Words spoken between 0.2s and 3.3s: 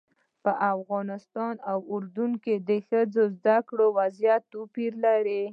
په افغانستان او اردن کې د ښځو